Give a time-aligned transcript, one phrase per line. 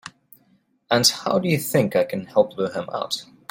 [0.89, 3.23] And how do you think I can help lure him out?